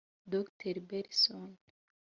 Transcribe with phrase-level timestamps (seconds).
[0.33, 1.53] Dr Belson